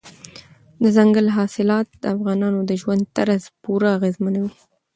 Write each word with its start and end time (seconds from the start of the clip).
دځنګل 0.81 1.27
حاصلات 1.37 1.87
د 2.01 2.03
افغانانو 2.15 2.59
د 2.69 2.71
ژوند 2.81 3.03
طرز 3.15 3.41
پوره 3.63 3.89
اغېزمنوي. 3.97 4.53